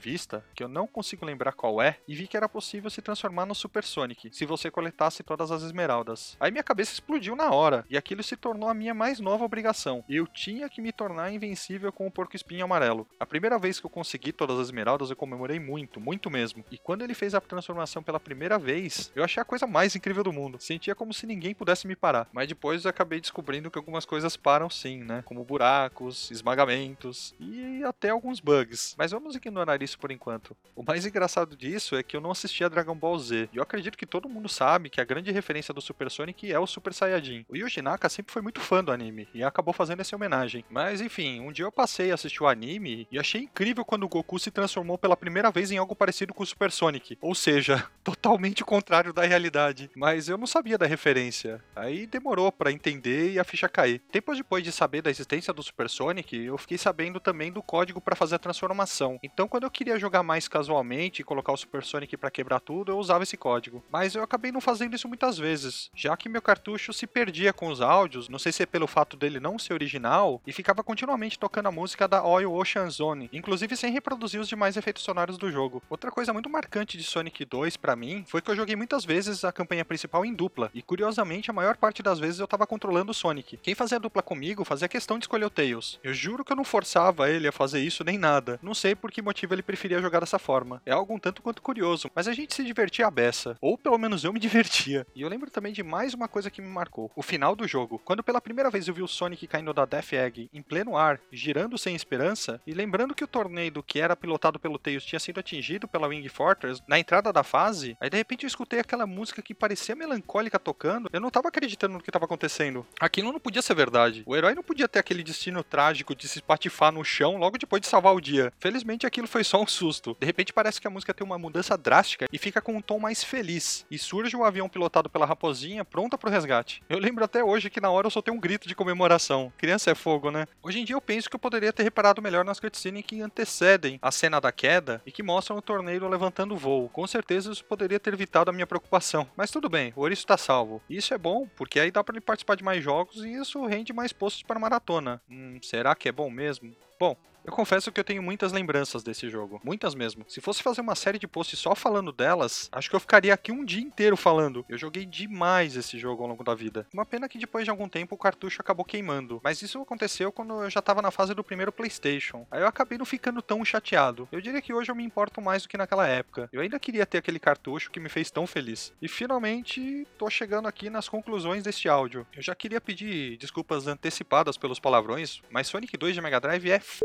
que 0.55 0.63
eu 0.63 0.67
não 0.67 0.87
consigo 0.87 1.25
lembrar 1.25 1.53
qual 1.53 1.81
é, 1.81 1.97
e 2.07 2.15
vi 2.15 2.27
que 2.27 2.37
era 2.37 2.49
possível 2.49 2.89
se 2.89 3.01
transformar 3.01 3.45
no 3.45 3.55
Super 3.55 3.83
Sonic, 3.83 4.29
se 4.33 4.45
você 4.45 4.71
coletasse 4.71 5.23
todas 5.23 5.51
as 5.51 5.63
esmeraldas. 5.63 6.37
Aí 6.39 6.51
minha 6.51 6.63
cabeça 6.63 6.93
explodiu 6.93 7.35
na 7.35 7.51
hora, 7.51 7.85
e 7.89 7.97
aquilo 7.97 8.23
se 8.23 8.35
tornou 8.35 8.69
a 8.69 8.73
minha 8.73 8.93
mais 8.93 9.19
nova 9.19 9.43
obrigação. 9.43 10.03
Eu 10.09 10.25
tinha 10.25 10.69
que 10.69 10.81
me 10.81 10.91
tornar 10.91 11.31
invencível 11.31 11.91
com 11.91 12.07
o 12.07 12.11
porco 12.11 12.35
espinho 12.35 12.65
amarelo. 12.65 13.07
A 13.19 13.25
primeira 13.25 13.59
vez 13.59 13.79
que 13.79 13.85
eu 13.85 13.89
consegui 13.89 14.31
todas 14.31 14.57
as 14.59 14.67
esmeraldas, 14.67 15.09
eu 15.09 15.15
comemorei 15.15 15.59
muito, 15.59 15.99
muito 15.99 16.29
mesmo. 16.29 16.63
E 16.71 16.77
quando 16.77 17.03
ele 17.03 17.13
fez 17.13 17.35
a 17.35 17.41
transformação 17.41 18.01
pela 18.01 18.19
primeira 18.19 18.57
vez, 18.57 19.11
eu 19.15 19.23
achei 19.23 19.41
a 19.41 19.45
coisa 19.45 19.67
mais 19.67 19.95
incrível 19.95 20.23
do 20.23 20.33
mundo. 20.33 20.59
Sentia 20.59 20.95
como 20.95 21.13
se 21.13 21.25
ninguém 21.25 21.53
pudesse 21.53 21.87
me 21.87 21.95
parar. 21.95 22.27
Mas 22.31 22.47
depois 22.47 22.85
eu 22.85 22.89
acabei 22.89 23.19
descobrindo 23.19 23.71
que 23.71 23.77
algumas 23.77 24.05
coisas 24.05 24.37
param 24.37 24.69
sim, 24.69 25.03
né? 25.03 25.23
Como 25.25 25.43
buracos, 25.43 26.29
esmagamentos 26.31 27.33
e 27.39 27.83
até 27.83 28.09
alguns 28.09 28.39
bugs. 28.39 28.95
Mas 28.97 29.11
vamos 29.11 29.35
ignorar 29.35 29.81
isso 29.81 29.88
isso 29.89 29.99
por 29.99 30.11
enquanto. 30.11 30.55
O 30.75 30.83
mais 30.83 31.05
engraçado 31.05 31.55
disso 31.55 31.95
é 31.95 32.03
que 32.03 32.15
eu 32.15 32.21
não 32.21 32.31
assisti 32.31 32.63
a 32.63 32.69
Dragon 32.69 32.95
Ball 32.95 33.17
Z. 33.19 33.49
E 33.51 33.57
eu 33.57 33.63
acredito 33.63 33.97
que 33.97 34.05
todo 34.05 34.29
mundo 34.29 34.47
sabe 34.47 34.89
que 34.89 35.01
a 35.01 35.05
grande 35.05 35.31
referência 35.31 35.73
do 35.73 35.81
Super 35.81 36.09
Sonic 36.09 36.51
é 36.51 36.59
o 36.59 36.67
Super 36.67 36.93
Saiyajin. 36.93 37.45
O 37.49 37.55
Yuji 37.55 37.81
Naka 37.81 38.09
sempre 38.09 38.31
foi 38.31 38.41
muito 38.41 38.59
fã 38.59 38.83
do 38.83 38.91
anime 38.91 39.27
e 39.33 39.43
acabou 39.43 39.73
fazendo 39.73 40.01
essa 40.01 40.15
homenagem. 40.15 40.63
Mas 40.69 41.01
enfim, 41.01 41.39
um 41.39 41.51
dia 41.51 41.65
eu 41.65 41.71
passei 41.71 42.11
a 42.11 42.13
assistir 42.13 42.43
o 42.43 42.47
anime 42.47 43.07
e 43.11 43.19
achei 43.19 43.41
incrível 43.41 43.83
quando 43.83 44.03
o 44.03 44.09
Goku 44.09 44.39
se 44.39 44.51
transformou 44.51 44.97
pela 44.97 45.17
primeira 45.17 45.51
vez 45.51 45.71
em 45.71 45.77
algo 45.77 45.95
parecido 45.95 46.33
com 46.33 46.43
o 46.43 46.45
Super 46.45 46.71
Sonic. 46.71 47.17
Ou 47.21 47.35
seja, 47.35 47.85
totalmente 48.03 48.63
o 48.63 48.65
contrário 48.65 49.11
da 49.11 49.25
realidade. 49.25 49.89
Mas 49.95 50.29
eu 50.29 50.37
não 50.37 50.47
sabia 50.47 50.77
da 50.77 50.85
referência. 50.85 51.63
Aí 51.75 52.05
demorou 52.05 52.51
para 52.51 52.71
entender 52.71 53.31
e 53.31 53.39
a 53.39 53.43
ficha 53.43 53.67
cair. 53.67 53.99
Tempos 54.11 54.37
depois 54.37 54.63
de 54.63 54.71
saber 54.71 55.01
da 55.01 55.09
existência 55.09 55.53
do 55.53 55.63
Super 55.63 55.89
Sonic, 55.89 56.35
eu 56.35 56.57
fiquei 56.57 56.77
sabendo 56.77 57.19
também 57.19 57.51
do 57.51 57.61
código 57.61 57.99
para 57.99 58.15
fazer 58.15 58.35
a 58.35 58.39
transformação. 58.39 59.19
Então, 59.23 59.47
quando 59.47 59.63
eu 59.63 59.71
queria 59.79 59.97
jogar 59.97 60.23
mais 60.23 60.45
casualmente 60.45 61.21
e 61.21 61.23
colocar 61.23 61.53
o 61.53 61.57
Super 61.57 61.85
Sonic 61.85 62.17
para 62.17 62.29
quebrar 62.29 62.59
tudo, 62.59 62.91
eu 62.91 62.97
usava 62.97 63.23
esse 63.23 63.37
código. 63.37 63.81
Mas 63.89 64.13
eu 64.13 64.21
acabei 64.21 64.51
não 64.51 64.59
fazendo 64.59 64.93
isso 64.93 65.07
muitas 65.07 65.37
vezes, 65.37 65.89
já 65.95 66.17
que 66.17 66.27
meu 66.27 66.41
cartucho 66.41 66.91
se 66.91 67.07
perdia 67.07 67.53
com 67.53 67.69
os 67.69 67.79
áudios, 67.79 68.27
não 68.27 68.37
sei 68.37 68.51
se 68.51 68.63
é 68.63 68.65
pelo 68.65 68.87
fato 68.87 69.15
dele 69.15 69.39
não 69.39 69.57
ser 69.57 69.71
original, 69.71 70.41
e 70.45 70.51
ficava 70.51 70.83
continuamente 70.83 71.39
tocando 71.39 71.67
a 71.67 71.71
música 71.71 72.09
da 72.09 72.21
Oil 72.25 72.53
Ocean 72.53 72.89
Zone, 72.89 73.29
inclusive 73.31 73.77
sem 73.77 73.93
reproduzir 73.93 74.41
os 74.41 74.49
demais 74.49 74.75
efeitos 74.75 75.01
sonoros 75.01 75.37
do 75.37 75.49
jogo. 75.49 75.81
Outra 75.89 76.11
coisa 76.11 76.33
muito 76.33 76.49
marcante 76.49 76.97
de 76.97 77.03
Sonic 77.05 77.45
2 77.45 77.77
para 77.77 77.95
mim 77.95 78.25
foi 78.27 78.41
que 78.41 78.51
eu 78.51 78.57
joguei 78.57 78.75
muitas 78.75 79.05
vezes 79.05 79.45
a 79.45 79.51
campanha 79.53 79.85
principal 79.85 80.25
em 80.25 80.33
dupla, 80.33 80.69
e 80.73 80.81
curiosamente 80.81 81.49
a 81.49 81.53
maior 81.53 81.77
parte 81.77 82.03
das 82.03 82.19
vezes 82.19 82.41
eu 82.41 82.47
tava 82.49 82.67
controlando 82.67 83.11
o 83.11 83.15
Sonic. 83.15 83.55
Quem 83.55 83.75
fazia 83.75 83.97
dupla 83.97 84.21
comigo 84.21 84.65
fazia 84.65 84.89
questão 84.89 85.17
de 85.17 85.23
escolher 85.23 85.45
o 85.45 85.49
Tails. 85.49 86.01
Eu 86.03 86.13
juro 86.13 86.43
que 86.43 86.51
eu 86.51 86.57
não 86.57 86.65
forçava 86.65 87.29
ele 87.31 87.47
a 87.47 87.53
fazer 87.53 87.79
isso 87.79 88.03
nem 88.03 88.17
nada. 88.17 88.59
Não 88.61 88.73
sei 88.73 88.93
por 88.93 89.09
que 89.09 89.21
motivo 89.21 89.53
ele 89.53 89.68
preferia 89.69 90.01
jogar 90.01 90.21
dessa 90.21 90.39
forma. 90.39 90.81
É 90.83 90.91
algo 90.91 91.13
um 91.13 91.19
tanto 91.19 91.43
quanto 91.43 91.61
curioso, 91.61 92.09
mas 92.15 92.27
a 92.27 92.33
gente 92.33 92.55
se 92.55 92.63
divertia 92.63 93.05
a 93.05 93.11
beça. 93.11 93.55
Ou 93.61 93.77
pelo 93.77 93.99
menos 93.99 94.23
eu 94.23 94.33
me 94.33 94.39
divertia. 94.41 95.05
E 95.15 95.21
eu 95.21 95.29
lembro 95.29 95.51
também 95.51 95.71
de 95.71 95.83
mais 95.83 96.15
uma 96.15 96.27
coisa 96.27 96.49
que 96.49 96.59
me 96.59 96.67
marcou: 96.67 97.11
o 97.15 97.21
final 97.21 97.55
do 97.55 97.67
jogo. 97.67 98.01
Quando 98.03 98.23
pela 98.23 98.41
primeira 98.41 98.71
vez 98.71 98.87
eu 98.87 98.95
vi 98.95 99.03
o 99.03 99.07
Sonic 99.07 99.45
caindo 99.45 99.71
da 99.71 99.85
Death 99.85 100.13
Egg 100.13 100.49
em 100.51 100.63
pleno 100.63 100.97
ar, 100.97 101.21
girando 101.31 101.77
sem 101.77 101.95
esperança, 101.95 102.59
e 102.65 102.73
lembrando 102.73 103.13
que 103.13 103.23
o 103.23 103.27
torneio 103.27 103.83
que 103.83 103.99
era 103.99 104.15
pilotado 104.15 104.59
pelo 104.59 104.79
Tails 104.79 105.05
tinha 105.05 105.19
sido 105.19 105.39
atingido 105.39 105.87
pela 105.87 106.07
Wing 106.07 106.27
Fortress 106.29 106.81
na 106.87 106.97
entrada 106.97 107.31
da 107.31 107.43
fase, 107.43 107.95
aí 108.01 108.09
de 108.09 108.17
repente 108.17 108.45
eu 108.45 108.47
escutei 108.47 108.79
aquela 108.79 109.05
música 109.05 109.39
que 109.39 109.53
parecia 109.53 109.95
melancólica 109.95 110.57
tocando. 110.57 111.09
Eu 111.13 111.21
não 111.21 111.29
tava 111.29 111.49
acreditando 111.49 111.93
no 111.93 112.01
que 112.01 112.09
tava 112.09 112.25
acontecendo. 112.25 112.87
Aquilo 112.99 113.31
não 113.31 113.39
podia 113.39 113.61
ser 113.61 113.75
verdade. 113.75 114.23
O 114.25 114.35
herói 114.35 114.55
não 114.55 114.63
podia 114.63 114.87
ter 114.87 114.97
aquele 114.97 115.21
destino 115.21 115.63
trágico 115.63 116.15
de 116.15 116.27
se 116.27 116.39
espatifar 116.39 116.91
no 116.91 117.05
chão 117.05 117.37
logo 117.37 117.59
depois 117.59 117.81
de 117.81 117.87
salvar 117.87 118.15
o 118.15 118.21
dia. 118.21 118.51
Felizmente 118.59 119.05
aquilo 119.05 119.27
foi 119.27 119.43
só 119.43 119.58
um 119.59 119.67
susto. 119.67 120.15
De 120.19 120.25
repente 120.25 120.53
parece 120.53 120.79
que 120.79 120.87
a 120.87 120.89
música 120.89 121.13
tem 121.13 121.25
uma 121.25 121.37
mudança 121.37 121.77
drástica 121.77 122.27
e 122.31 122.37
fica 122.37 122.61
com 122.61 122.75
um 122.75 122.81
tom 122.81 122.99
mais 122.99 123.23
feliz. 123.23 123.85
E 123.89 123.97
surge 123.97 124.35
um 124.35 124.43
avião 124.43 124.69
pilotado 124.69 125.09
pela 125.09 125.25
raposinha 125.25 125.85
pronta 125.85 126.17
pro 126.17 126.29
resgate. 126.29 126.81
Eu 126.89 126.99
lembro 126.99 127.23
até 127.23 127.43
hoje 127.43 127.69
que 127.69 127.81
na 127.81 127.89
hora 127.89 128.07
eu 128.07 128.11
soltei 128.11 128.33
um 128.33 128.39
grito 128.39 128.67
de 128.67 128.75
comemoração. 128.75 129.51
Criança 129.57 129.91
é 129.91 129.95
fogo, 129.95 130.31
né? 130.31 130.47
Hoje 130.61 130.79
em 130.79 130.85
dia 130.85 130.95
eu 130.95 131.01
penso 131.01 131.29
que 131.29 131.35
eu 131.35 131.39
poderia 131.39 131.73
ter 131.73 131.83
reparado 131.83 132.21
melhor 132.21 132.45
nas 132.45 132.59
cutscenes 132.59 133.03
que 133.05 133.21
antecedem 133.21 133.99
a 134.01 134.11
cena 134.11 134.39
da 134.39 134.51
queda 134.51 135.01
e 135.05 135.11
que 135.11 135.23
mostram 135.23 135.57
o 135.57 135.61
torneio 135.61 136.07
levantando 136.07 136.53
o 136.53 136.57
voo. 136.57 136.89
Com 136.89 137.05
certeza 137.07 137.51
isso 137.51 137.63
poderia 137.65 137.99
ter 137.99 138.13
evitado 138.13 138.49
a 138.49 138.53
minha 138.53 138.67
preocupação. 138.67 139.27
Mas 139.35 139.51
tudo 139.51 139.69
bem, 139.69 139.93
o 139.95 140.01
Ouriço 140.01 140.25
tá 140.25 140.37
salvo. 140.37 140.81
Isso 140.89 141.13
é 141.13 141.17
bom, 141.17 141.47
porque 141.55 141.79
aí 141.79 141.91
dá 141.91 142.03
para 142.03 142.15
ele 142.15 142.21
participar 142.21 142.55
de 142.55 142.63
mais 142.63 142.83
jogos 142.83 143.23
e 143.23 143.33
isso 143.33 143.65
rende 143.65 143.93
mais 143.93 144.13
postos 144.13 144.43
para 144.43 144.59
maratona. 144.59 145.21
Hum, 145.29 145.59
será 145.61 145.95
que 145.95 146.09
é 146.09 146.11
bom 146.11 146.29
mesmo? 146.29 146.75
Bom, 146.99 147.15
eu 147.49 147.51
confesso 147.51 147.91
que 147.91 147.99
eu 147.99 148.03
tenho 148.03 148.21
muitas 148.21 148.51
lembranças 148.51 149.01
desse 149.01 149.27
jogo, 149.27 149.59
muitas 149.63 149.95
mesmo. 149.95 150.23
Se 150.27 150.39
fosse 150.39 150.61
fazer 150.61 150.81
uma 150.81 150.93
série 150.93 151.17
de 151.17 151.27
posts 151.27 151.57
só 151.57 151.73
falando 151.73 152.11
delas, 152.11 152.69
acho 152.71 152.87
que 152.87 152.95
eu 152.95 152.99
ficaria 152.99 153.33
aqui 153.33 153.51
um 153.51 153.65
dia 153.65 153.81
inteiro 153.81 154.15
falando. 154.15 154.63
Eu 154.69 154.77
joguei 154.77 155.03
demais 155.03 155.75
esse 155.75 155.97
jogo 155.97 156.21
ao 156.21 156.29
longo 156.29 156.43
da 156.43 156.53
vida. 156.53 156.85
Uma 156.93 157.07
pena 157.07 157.27
que 157.27 157.39
depois 157.39 157.63
de 157.63 157.71
algum 157.71 157.89
tempo 157.89 158.13
o 158.13 158.17
cartucho 158.19 158.61
acabou 158.61 158.85
queimando, 158.85 159.41
mas 159.43 159.63
isso 159.63 159.81
aconteceu 159.81 160.31
quando 160.31 160.61
eu 160.61 160.69
já 160.69 160.79
tava 160.79 161.01
na 161.01 161.09
fase 161.09 161.33
do 161.33 161.43
primeiro 161.43 161.71
PlayStation. 161.71 162.45
Aí 162.51 162.61
eu 162.61 162.67
acabei 162.67 162.99
não 162.99 163.05
ficando 163.05 163.41
tão 163.41 163.65
chateado. 163.65 164.29
Eu 164.31 164.41
diria 164.41 164.61
que 164.61 164.71
hoje 164.71 164.91
eu 164.91 164.95
me 164.95 165.03
importo 165.03 165.41
mais 165.41 165.63
do 165.63 165.69
que 165.69 165.77
naquela 165.77 166.07
época. 166.07 166.47
Eu 166.53 166.61
ainda 166.61 166.79
queria 166.79 167.05
ter 167.05 167.17
aquele 167.17 167.39
cartucho 167.39 167.89
que 167.89 167.99
me 167.99 168.09
fez 168.09 168.29
tão 168.29 168.45
feliz. 168.45 168.93
E 169.01 169.07
finalmente 169.07 170.07
tô 170.19 170.29
chegando 170.29 170.67
aqui 170.67 170.87
nas 170.87 171.09
conclusões 171.09 171.63
deste 171.63 171.89
áudio. 171.89 172.27
Eu 172.35 172.43
já 172.43 172.53
queria 172.53 172.79
pedir 172.79 173.37
desculpas 173.37 173.87
antecipadas 173.87 174.55
pelos 174.55 174.79
palavrões, 174.79 175.41
mas 175.49 175.65
Sonic 175.65 175.97
2 175.97 176.13
de 176.13 176.21
Mega 176.21 176.39
Drive 176.39 176.69
é 176.69 176.75
f 176.75 176.99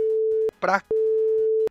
pra 0.64 0.82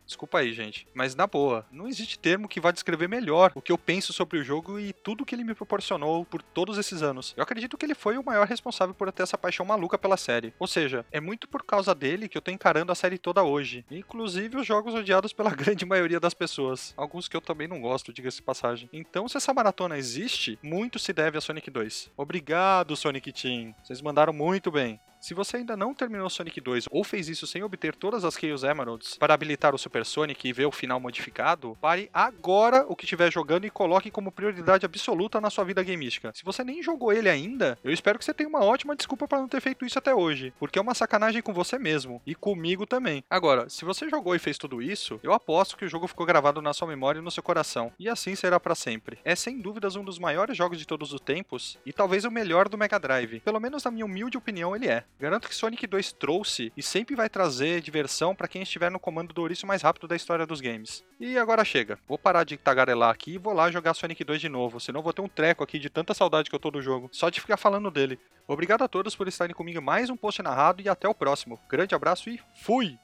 Desculpa 0.06 0.38
aí, 0.38 0.52
gente. 0.52 0.86
Mas 0.94 1.16
na 1.16 1.26
boa, 1.26 1.66
não 1.72 1.88
existe 1.88 2.18
termo 2.18 2.46
que 2.46 2.60
vá 2.60 2.70
descrever 2.70 3.08
melhor 3.08 3.50
o 3.54 3.62
que 3.62 3.72
eu 3.72 3.78
penso 3.78 4.12
sobre 4.12 4.38
o 4.38 4.44
jogo 4.44 4.78
e 4.78 4.92
tudo 4.92 5.24
que 5.24 5.34
ele 5.34 5.42
me 5.42 5.54
proporcionou 5.54 6.24
por 6.26 6.42
todos 6.42 6.78
esses 6.78 7.02
anos. 7.02 7.34
Eu 7.36 7.42
acredito 7.42 7.76
que 7.76 7.86
ele 7.86 7.94
foi 7.94 8.18
o 8.18 8.22
maior 8.22 8.46
responsável 8.46 8.94
por 8.94 9.10
ter 9.10 9.22
essa 9.24 9.38
paixão 9.38 9.64
maluca 9.66 9.98
pela 9.98 10.16
série. 10.16 10.52
Ou 10.58 10.66
seja, 10.66 11.04
é 11.10 11.20
muito 11.20 11.48
por 11.48 11.64
causa 11.64 11.94
dele 11.94 12.28
que 12.28 12.36
eu 12.36 12.42
tô 12.42 12.50
encarando 12.50 12.92
a 12.92 12.94
série 12.94 13.18
toda 13.18 13.42
hoje. 13.42 13.84
Inclusive 13.90 14.58
os 14.58 14.66
jogos 14.66 14.94
odiados 14.94 15.32
pela 15.32 15.50
grande 15.56 15.86
maioria 15.86 16.20
das 16.20 16.34
pessoas. 16.34 16.92
Alguns 16.96 17.26
que 17.26 17.36
eu 17.36 17.40
também 17.40 17.66
não 17.66 17.80
gosto, 17.80 18.12
diga-se 18.12 18.42
passagem. 18.42 18.88
Então, 18.92 19.26
se 19.26 19.38
essa 19.38 19.54
maratona 19.54 19.98
existe, 19.98 20.58
muito 20.62 20.98
se 20.98 21.12
deve 21.12 21.38
a 21.38 21.40
Sonic 21.40 21.70
2. 21.70 22.12
Obrigado, 22.16 22.94
Sonic 22.94 23.32
Team. 23.32 23.74
Vocês 23.82 24.02
mandaram 24.02 24.32
muito 24.32 24.70
bem. 24.70 25.00
Se 25.24 25.32
você 25.32 25.56
ainda 25.56 25.74
não 25.74 25.94
terminou 25.94 26.28
Sonic 26.28 26.60
2 26.60 26.84
ou 26.90 27.02
fez 27.02 27.30
isso 27.30 27.46
sem 27.46 27.62
obter 27.62 27.96
todas 27.96 28.26
as 28.26 28.34
Chaos 28.34 28.62
Emeralds 28.62 29.16
para 29.16 29.32
habilitar 29.32 29.74
o 29.74 29.78
Super 29.78 30.04
Sonic 30.04 30.46
e 30.46 30.52
ver 30.52 30.66
o 30.66 30.70
final 30.70 31.00
modificado, 31.00 31.78
pare 31.80 32.10
agora 32.12 32.84
o 32.86 32.94
que 32.94 33.06
estiver 33.06 33.32
jogando 33.32 33.64
e 33.64 33.70
coloque 33.70 34.10
como 34.10 34.30
prioridade 34.30 34.84
absoluta 34.84 35.40
na 35.40 35.48
sua 35.48 35.64
vida 35.64 35.82
gamística. 35.82 36.30
Se 36.34 36.44
você 36.44 36.62
nem 36.62 36.82
jogou 36.82 37.10
ele 37.10 37.30
ainda, 37.30 37.78
eu 37.82 37.90
espero 37.90 38.18
que 38.18 38.24
você 38.26 38.34
tenha 38.34 38.50
uma 38.50 38.62
ótima 38.62 38.94
desculpa 38.94 39.26
para 39.26 39.38
não 39.38 39.48
ter 39.48 39.62
feito 39.62 39.86
isso 39.86 39.98
até 39.98 40.14
hoje, 40.14 40.52
porque 40.58 40.78
é 40.78 40.82
uma 40.82 40.92
sacanagem 40.92 41.40
com 41.40 41.54
você 41.54 41.78
mesmo 41.78 42.20
e 42.26 42.34
comigo 42.34 42.84
também. 42.84 43.24
Agora, 43.30 43.70
se 43.70 43.86
você 43.86 44.10
jogou 44.10 44.34
e 44.34 44.38
fez 44.38 44.58
tudo 44.58 44.82
isso, 44.82 45.18
eu 45.22 45.32
aposto 45.32 45.78
que 45.78 45.86
o 45.86 45.88
jogo 45.88 46.06
ficou 46.06 46.26
gravado 46.26 46.60
na 46.60 46.74
sua 46.74 46.88
memória 46.88 47.20
e 47.20 47.22
no 47.22 47.30
seu 47.30 47.42
coração, 47.42 47.90
e 47.98 48.10
assim 48.10 48.34
será 48.34 48.60
para 48.60 48.74
sempre. 48.74 49.18
É 49.24 49.34
sem 49.34 49.58
dúvidas 49.58 49.96
um 49.96 50.04
dos 50.04 50.18
maiores 50.18 50.54
jogos 50.54 50.78
de 50.78 50.86
todos 50.86 51.14
os 51.14 51.20
tempos 51.22 51.78
e 51.86 51.94
talvez 51.94 52.26
o 52.26 52.30
melhor 52.30 52.68
do 52.68 52.76
Mega 52.76 52.98
Drive. 52.98 53.40
Pelo 53.40 53.58
menos 53.58 53.84
na 53.84 53.90
minha 53.90 54.04
humilde 54.04 54.36
opinião, 54.36 54.76
ele 54.76 54.86
é. 54.86 55.02
Garanto 55.18 55.48
que 55.48 55.54
Sonic 55.54 55.86
2 55.86 56.12
trouxe 56.12 56.72
e 56.76 56.82
sempre 56.82 57.14
vai 57.14 57.28
trazer 57.28 57.80
diversão 57.80 58.34
para 58.34 58.48
quem 58.48 58.62
estiver 58.62 58.90
no 58.90 58.98
comando 58.98 59.32
do 59.32 59.40
ouriço 59.40 59.66
mais 59.66 59.82
rápido 59.82 60.08
da 60.08 60.16
história 60.16 60.46
dos 60.46 60.60
games. 60.60 61.04
E 61.20 61.38
agora 61.38 61.64
chega. 61.64 61.98
Vou 62.06 62.18
parar 62.18 62.44
de 62.44 62.56
tagarelar 62.56 63.10
aqui 63.10 63.34
e 63.34 63.38
vou 63.38 63.52
lá 63.52 63.70
jogar 63.70 63.94
Sonic 63.94 64.24
2 64.24 64.40
de 64.40 64.48
novo, 64.48 64.80
senão 64.80 65.02
vou 65.02 65.12
ter 65.12 65.22
um 65.22 65.28
treco 65.28 65.62
aqui 65.62 65.78
de 65.78 65.88
tanta 65.88 66.14
saudade 66.14 66.50
que 66.50 66.56
eu 66.56 66.60
tô 66.60 66.70
do 66.70 66.82
jogo, 66.82 67.08
só 67.12 67.30
de 67.30 67.40
ficar 67.40 67.56
falando 67.56 67.90
dele. 67.90 68.18
Obrigado 68.46 68.82
a 68.82 68.88
todos 68.88 69.14
por 69.14 69.28
estarem 69.28 69.54
comigo 69.54 69.80
mais 69.80 70.10
um 70.10 70.16
post 70.16 70.42
narrado 70.42 70.82
e 70.82 70.88
até 70.88 71.08
o 71.08 71.14
próximo. 71.14 71.58
Grande 71.68 71.94
abraço 71.94 72.28
e 72.28 72.40
fui! 72.62 72.98